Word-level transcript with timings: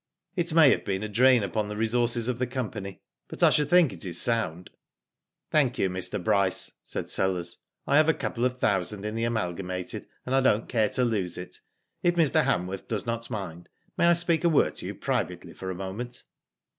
It 0.35 0.51
may 0.51 0.71
have 0.71 0.83
been 0.83 1.03
a 1.03 1.07
drain 1.07 1.43
upon 1.43 1.67
the 1.67 1.77
resources 1.77 2.27
of 2.27 2.39
the 2.39 2.47
company, 2.47 3.03
but 3.27 3.43
I 3.43 3.51
should 3.51 3.69
think 3.69 3.93
it 3.93 4.03
is 4.03 4.19
sound." 4.19 4.71
Thank 5.51 5.77
you, 5.77 5.91
Mr. 5.91 6.17
Bryce," 6.23 6.71
said 6.83 7.07
Sellers. 7.07 7.59
I 7.85 7.97
have 7.97 8.09
a 8.09 8.15
couple 8.15 8.43
of 8.43 8.57
thousand 8.57 9.05
in 9.05 9.13
the 9.13 9.25
Amalgamated, 9.25 10.07
and 10.25 10.33
I 10.33 10.41
don't 10.41 10.67
care 10.67 10.89
to 10.89 11.05
lose 11.05 11.37
it. 11.37 11.59
If 12.01 12.15
Mr. 12.15 12.43
Hanworth 12.45 12.87
does 12.87 13.05
not 13.05 13.29
mind, 13.29 13.69
may 13.95 14.07
I 14.07 14.13
speak 14.13 14.43
a 14.43 14.49
word 14.49 14.73
to 14.77 14.87
you 14.87 14.95
privately 14.95 15.53
for 15.53 15.69
a 15.69 15.75
poment 15.75 16.23